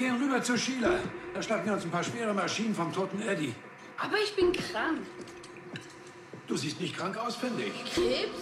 gehen 0.00 0.16
rüber 0.16 0.42
zu 0.42 0.56
Sheila. 0.56 0.98
Da 1.34 1.42
schlagen 1.42 1.66
wir 1.66 1.74
uns 1.74 1.84
ein 1.84 1.90
paar 1.90 2.02
schwere 2.02 2.32
Maschinen 2.32 2.74
vom 2.74 2.92
toten 2.92 3.20
Eddie. 3.20 3.54
Aber 3.98 4.16
ich 4.16 4.34
bin 4.34 4.50
krank. 4.50 5.02
Du 6.48 6.56
siehst 6.56 6.80
nicht 6.80 6.96
krank 6.96 7.16
aus, 7.18 7.36
finde 7.36 7.64
ich. 7.64 7.94
Krebs? 7.94 8.40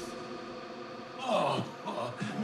Oh, 1.19 1.61
oh, 1.85 1.91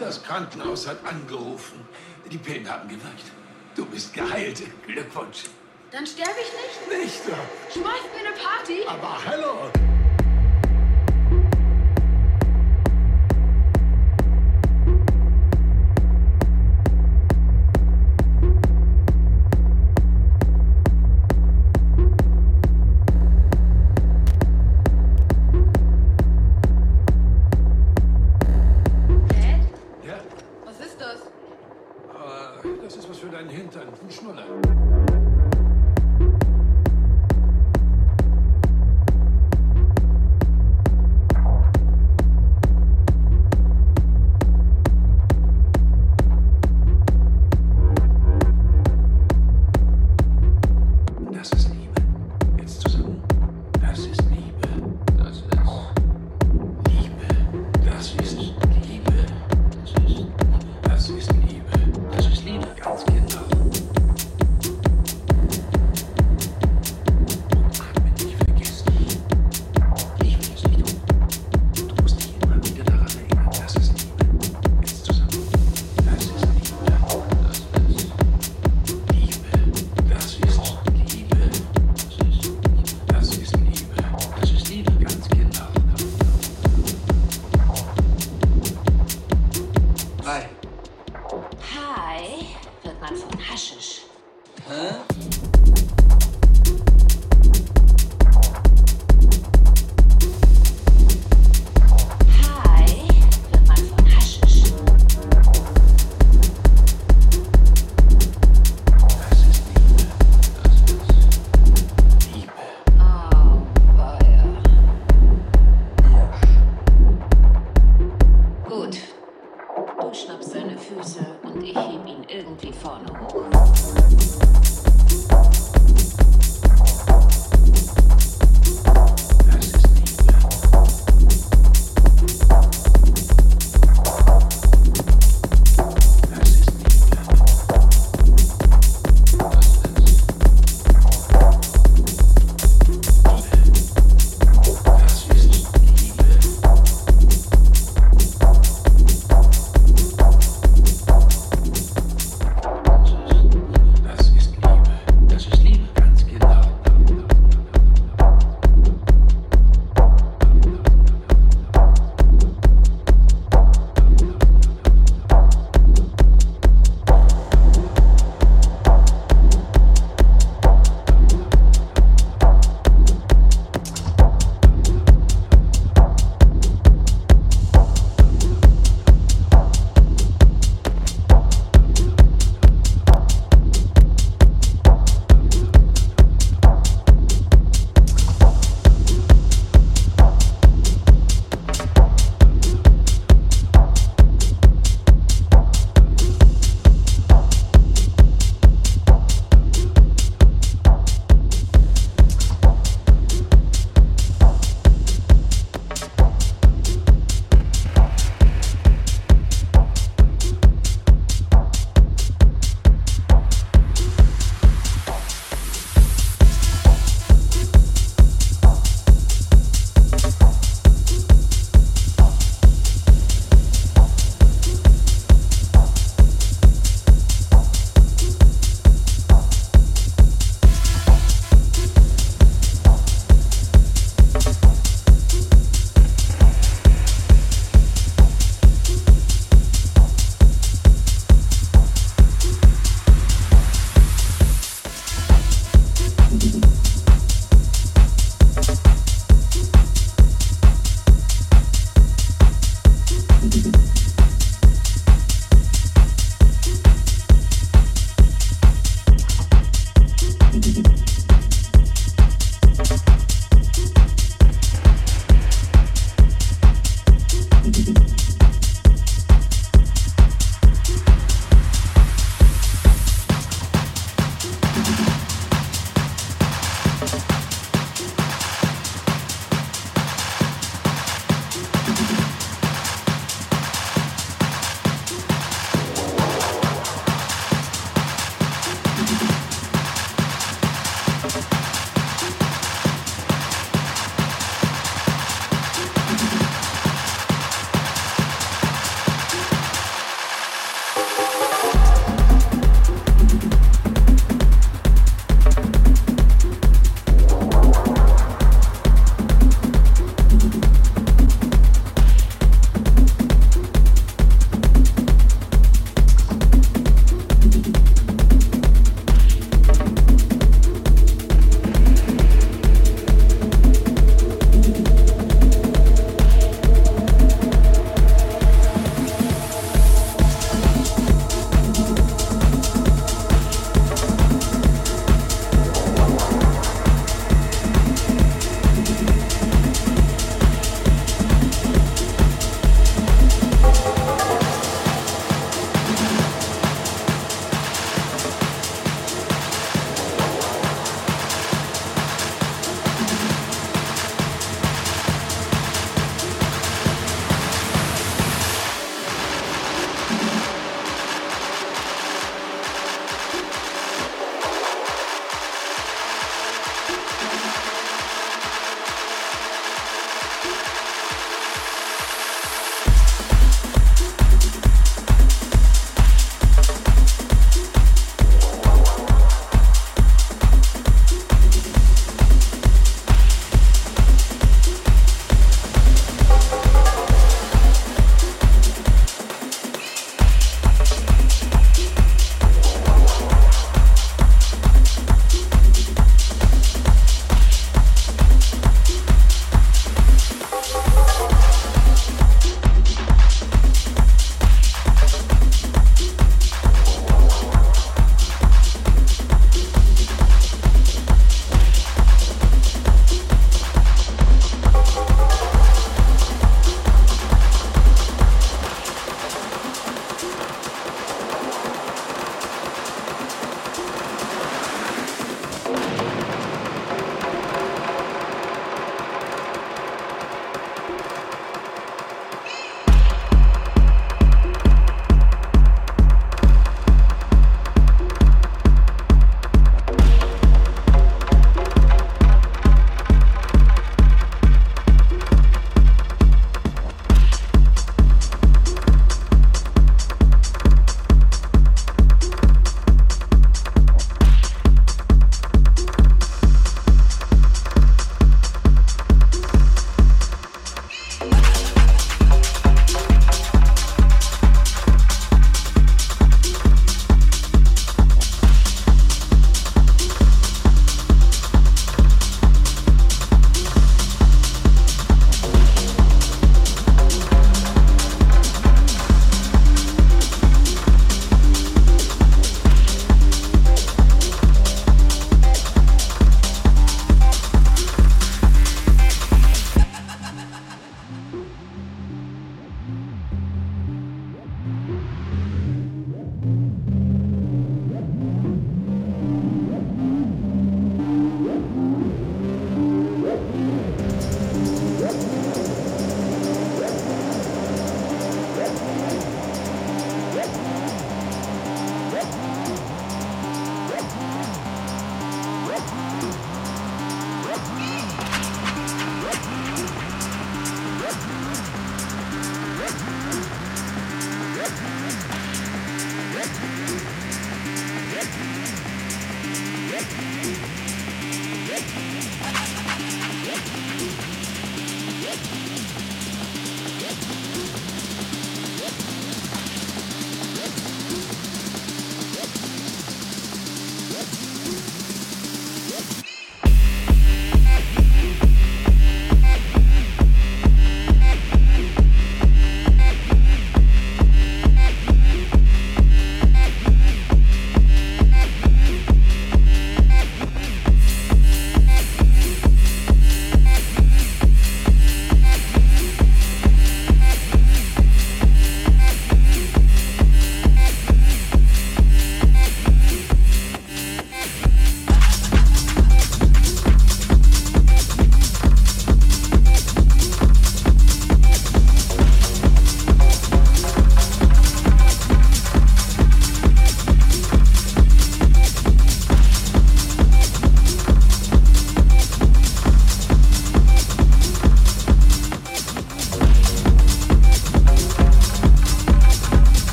das 0.00 0.24
Krankenhaus 0.24 0.88
hat 0.88 1.04
angerufen. 1.04 1.86
Die 2.30 2.38
Pillen 2.38 2.68
haben 2.68 2.88
gewirkt. 2.88 3.30
Du 3.76 3.84
bist 3.84 4.12
geheilt. 4.14 4.62
Glückwunsch. 4.86 5.44
Dann 5.92 6.06
sterbe 6.06 6.38
ich 6.40 6.88
nicht? 6.90 7.04
Nicht. 7.04 7.22
Schmeißt 7.70 8.08
mir 8.14 8.26
eine 8.26 8.36
Party? 8.36 8.82
Aber 8.88 9.18
hallo. 9.24 9.91